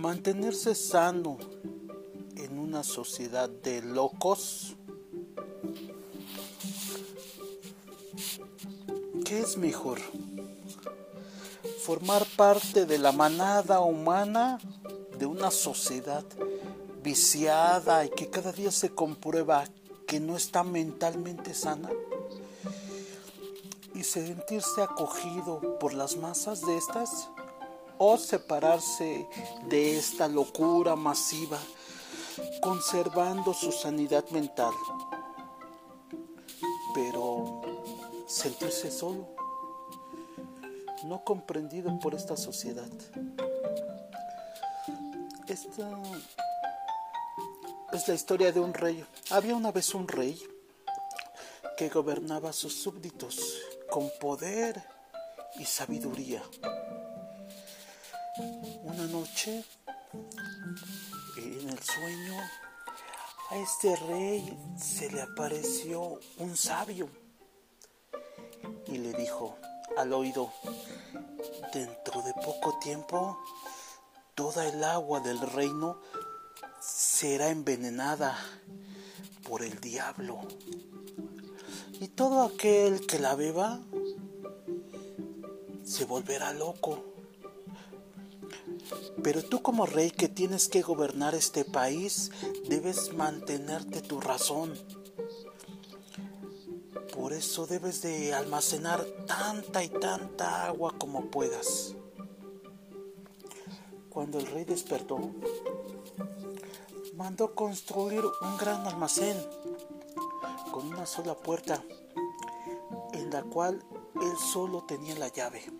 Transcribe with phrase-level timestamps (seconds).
[0.00, 1.36] Mantenerse sano
[2.34, 4.74] en una sociedad de locos.
[9.26, 10.00] ¿Qué es mejor?
[11.84, 14.58] Formar parte de la manada humana
[15.18, 16.24] de una sociedad
[17.02, 19.64] viciada y que cada día se comprueba
[20.06, 21.90] que no está mentalmente sana
[23.94, 27.28] y sentirse acogido por las masas de estas
[28.02, 29.28] o separarse
[29.68, 31.58] de esta locura masiva
[32.60, 34.72] conservando su sanidad mental
[36.94, 37.60] pero
[38.26, 39.28] sentirse solo
[41.04, 42.90] no comprendido por esta sociedad
[45.46, 45.88] esta
[47.92, 49.04] es la historia de un rey.
[49.30, 50.40] Había una vez un rey
[51.76, 53.60] que gobernaba a sus súbditos
[53.90, 54.80] con poder
[55.58, 56.40] y sabiduría.
[58.38, 59.64] Una noche,
[61.36, 62.40] en el sueño,
[63.50, 67.08] a este rey se le apareció un sabio
[68.86, 69.56] y le dijo
[69.96, 70.52] al oído,
[71.72, 73.36] dentro de poco tiempo,
[74.36, 76.00] toda el agua del reino
[76.80, 78.38] será envenenada
[79.42, 80.40] por el diablo.
[82.00, 83.80] Y todo aquel que la beba
[85.82, 87.09] se volverá loco.
[89.22, 92.30] Pero tú como rey que tienes que gobernar este país,
[92.68, 94.74] debes mantenerte tu razón.
[97.14, 101.94] Por eso debes de almacenar tanta y tanta agua como puedas.
[104.08, 105.18] Cuando el rey despertó,
[107.14, 109.36] mandó construir un gran almacén
[110.72, 111.84] con una sola puerta,
[113.12, 115.79] en la cual él solo tenía la llave.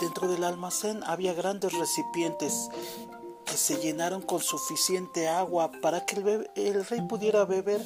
[0.00, 2.68] Dentro del almacén había grandes recipientes
[3.44, 6.16] que se llenaron con suficiente agua para que
[6.54, 7.84] el, rey pudiera beber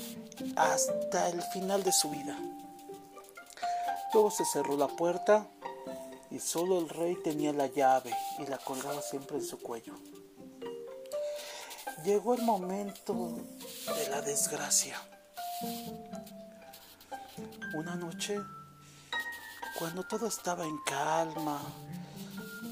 [0.56, 2.38] hasta el final de su vida.
[4.12, 5.46] Luego se cerró la puerta
[6.30, 9.94] y solo el rey tenía la llave y la colgaba siempre en su cuello
[12.04, 13.38] llegó el momento
[13.96, 14.96] de la desgracia.
[17.74, 18.40] Una noche,
[19.80, 21.58] cuando todo estaba en calma,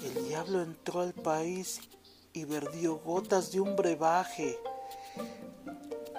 [0.05, 1.81] el diablo entró al país
[2.35, 4.59] y verdió gotas de un brebaje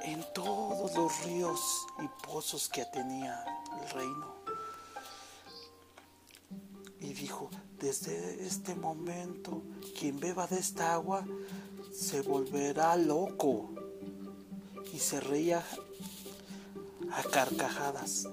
[0.02, 1.60] en todos los ríos
[2.00, 3.46] y pozos que tenía
[3.80, 4.36] el reino.
[7.00, 9.62] Y dijo, desde este momento,
[10.00, 11.24] quien beba de esta agua
[11.94, 13.70] se volverá loco
[14.92, 15.64] y se reía
[17.12, 18.28] a carcajadas.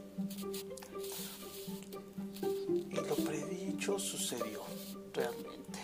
[3.25, 4.61] Predicho sucedió
[5.13, 5.79] realmente.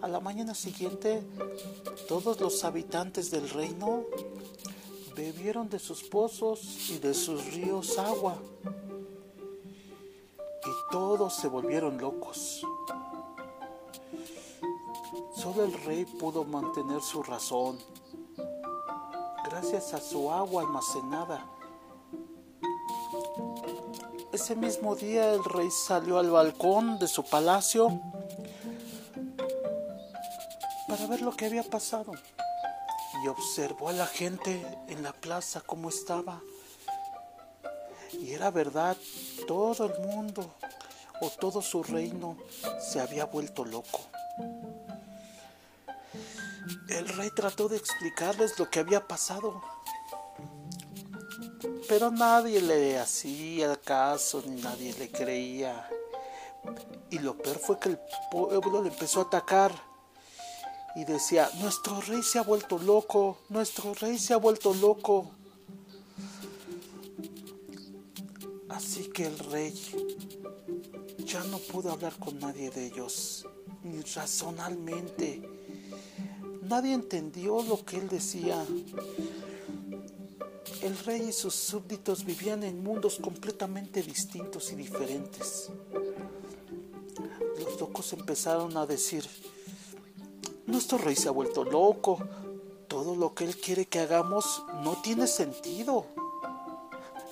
[0.00, 1.22] A la mañana siguiente,
[2.08, 4.04] todos los habitantes del reino
[5.14, 8.36] bebieron de sus pozos y de sus ríos agua.
[10.64, 12.66] Y todos se volvieron locos.
[15.36, 17.78] Solo el rey pudo mantener su razón
[19.52, 21.46] gracias a su agua almacenada.
[24.32, 28.00] Ese mismo día el rey salió al balcón de su palacio
[30.88, 32.12] para ver lo que había pasado
[33.22, 36.40] y observó a la gente en la plaza como estaba.
[38.12, 38.96] Y era verdad,
[39.46, 40.54] todo el mundo
[41.20, 42.38] o todo su reino
[42.80, 44.00] se había vuelto loco.
[46.88, 49.62] El rey trató de explicarles lo que había pasado,
[51.92, 55.90] pero nadie le hacía caso ni nadie le creía.
[57.10, 57.98] Y lo peor fue que el
[58.30, 59.72] pueblo le empezó a atacar
[60.96, 65.32] y decía, nuestro rey se ha vuelto loco, nuestro rey se ha vuelto loco.
[68.70, 69.74] Así que el rey
[71.18, 73.46] ya no pudo hablar con nadie de ellos,
[73.82, 75.42] ni razonalmente
[76.62, 78.64] Nadie entendió lo que él decía.
[80.82, 85.70] El rey y sus súbditos vivían en mundos completamente distintos y diferentes.
[87.56, 89.24] Los locos empezaron a decir,
[90.66, 92.18] nuestro rey se ha vuelto loco,
[92.88, 96.06] todo lo que él quiere que hagamos no tiene sentido.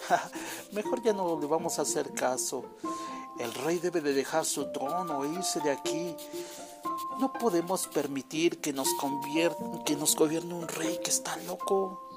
[0.72, 2.64] Mejor ya no le vamos a hacer caso.
[3.40, 6.14] El rey debe de dejar su trono e irse de aquí.
[7.18, 8.88] No podemos permitir que nos,
[9.84, 12.09] que nos gobierne un rey que está loco.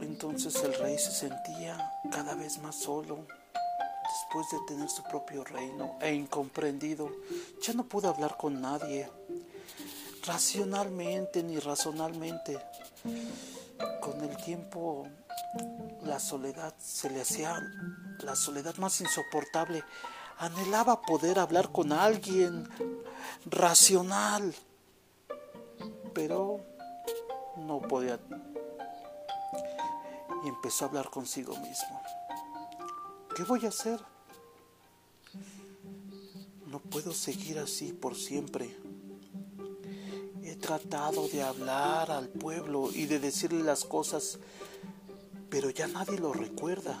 [0.00, 3.26] Entonces el rey se sentía cada vez más solo
[4.14, 7.10] después de tener su propio reino e incomprendido,
[7.62, 9.10] ya no pudo hablar con nadie,
[10.24, 12.60] racionalmente ni razonalmente.
[14.00, 15.08] Con el tiempo
[16.02, 17.60] la soledad se le hacía
[18.20, 19.82] la soledad más insoportable.
[20.38, 22.68] Anhelaba poder hablar con alguien
[23.46, 24.54] racional,
[26.12, 26.60] pero
[27.56, 28.18] no podía.
[30.44, 32.02] Y empezó a hablar consigo mismo.
[33.34, 33.98] ¿Qué voy a hacer?
[36.66, 38.76] No puedo seguir así por siempre.
[40.42, 44.38] He tratado de hablar al pueblo y de decirle las cosas,
[45.48, 47.00] pero ya nadie lo recuerda.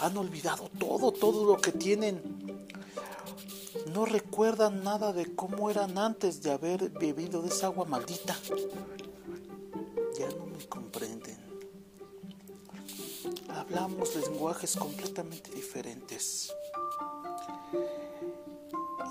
[0.00, 2.66] Han olvidado todo, todo lo que tienen.
[3.92, 8.36] No recuerdan nada de cómo eran antes de haber bebido de esa agua maldita.
[10.18, 11.23] Ya no me comprenden
[13.56, 16.52] hablamos lenguajes completamente diferentes.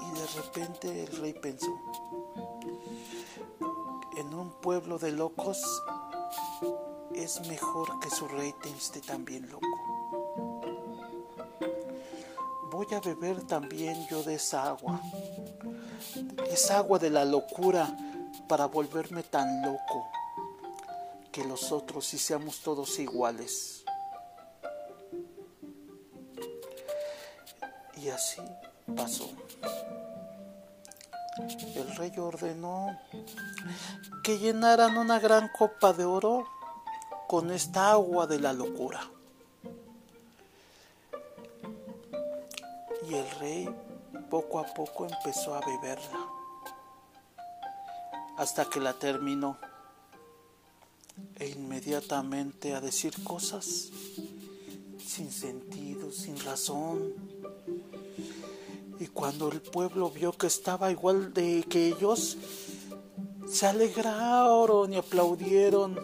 [0.01, 1.74] Y de repente el rey pensó,
[4.18, 5.62] en un pueblo de locos
[7.16, 9.68] es mejor que su rey esté también loco.
[12.72, 15.00] Voy a beber también yo de esa agua,
[16.50, 17.95] esa agua de la locura
[18.48, 20.10] para volverme tan loco
[21.31, 23.82] que los otros y seamos todos iguales.
[28.04, 28.42] Y así
[28.98, 29.30] pasó.
[31.76, 33.00] El rey ordenó
[34.24, 36.46] que llenaran una gran copa de oro
[37.30, 39.00] con esta agua de la locura.
[43.10, 43.70] Y el rey
[44.30, 46.28] poco a poco empezó a beberla
[48.38, 49.58] hasta que la terminó
[51.36, 53.92] e inmediatamente a decir cosas
[55.06, 57.32] sin sentido, sin razón,
[59.04, 62.38] y cuando el pueblo vio que estaba igual de que ellos,
[63.46, 66.00] se alegraron y aplaudieron,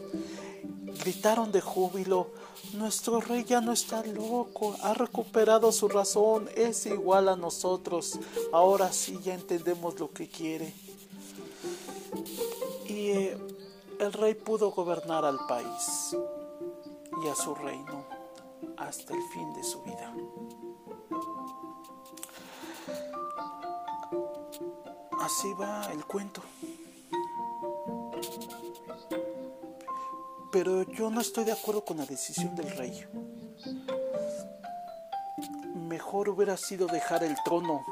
[1.02, 2.32] gritaron de júbilo,
[2.74, 8.20] nuestro rey ya no está loco, ha recuperado su razón, es igual a nosotros,
[8.52, 10.74] ahora sí ya entendemos lo que quiere.
[12.86, 13.38] Y eh,
[14.02, 16.18] el rey pudo gobernar al país
[17.24, 18.04] y a su reino
[18.76, 20.14] hasta el fin de su vida.
[25.30, 26.42] Así va el cuento.
[30.52, 33.06] Pero yo no estoy de acuerdo con la decisión del rey.
[35.76, 37.86] Mejor hubiera sido dejar el trono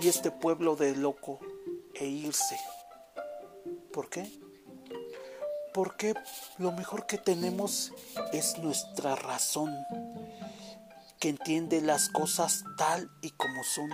[0.00, 1.38] y este pueblo de loco
[1.92, 2.58] e irse.
[3.92, 4.32] ¿Por qué?
[5.74, 6.14] Porque
[6.56, 7.92] lo mejor que tenemos
[8.32, 9.76] es nuestra razón,
[11.20, 13.90] que entiende las cosas tal y como son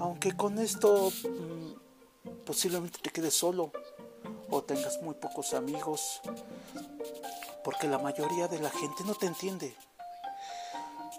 [0.00, 3.70] aunque con esto mm, posiblemente te quedes solo
[4.48, 6.20] o tengas muy pocos amigos,
[7.62, 9.76] porque la mayoría de la gente no te entiende.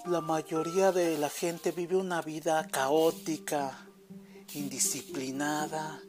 [0.06, 3.88] La mayoría de la gente vive una vida caótica,
[4.54, 6.01] indisciplinada,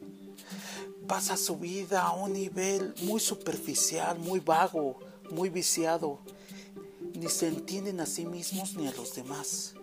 [1.07, 4.99] pasa su vida a un nivel muy superficial, muy vago,
[5.29, 6.19] muy viciado,
[7.13, 9.75] ni se entienden a sí mismos ni a los demás.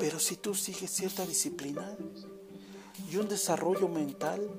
[0.00, 1.94] Pero si tú sigues cierta disciplina
[3.10, 4.50] y un desarrollo mental,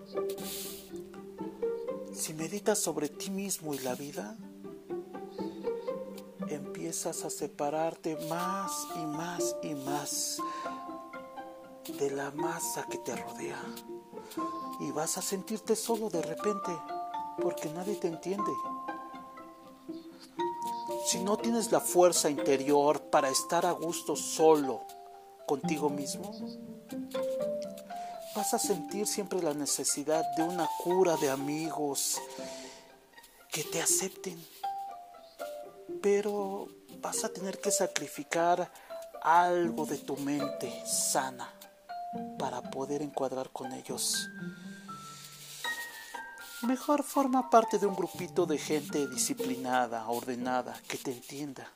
[2.13, 4.38] si meditas sobre ti mismo y la vida,
[6.48, 10.38] empiezas a separarte más y más y más
[12.00, 13.63] de la masa que te rodea.
[14.79, 16.71] Y vas a sentirte solo de repente
[17.41, 18.51] porque nadie te entiende.
[21.07, 24.86] Si no tienes la fuerza interior para estar a gusto solo,
[25.51, 26.31] contigo mismo,
[28.34, 32.22] vas a sentir siempre la necesidad de una cura de amigos
[33.51, 34.41] que te acepten.
[36.01, 36.70] Pero
[37.01, 38.72] vas a tener que sacrificar
[39.22, 41.53] algo de tu mente sana
[42.39, 44.29] para poder encuadrar con ellos.
[46.62, 51.67] Mejor forma parte de un grupito de gente disciplinada, ordenada, que te entienda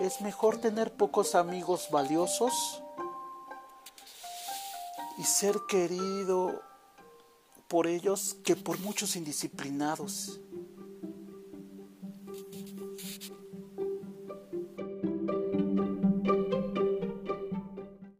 [0.00, 2.82] es mejor tener pocos amigos valiosos
[5.18, 6.62] y ser querido
[7.68, 10.40] por ellos que por muchos indisciplinados